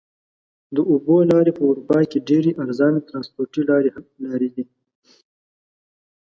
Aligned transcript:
د 0.75 0.77
اوبو 0.91 1.15
لارې 1.31 1.51
په 1.57 1.63
اروپا 1.69 1.99
کې 2.09 2.25
ډېرې 2.29 2.51
ارزانه 2.63 2.99
ترانسپورتي 3.07 3.61
لارې 4.29 4.49
دي. 4.55 4.65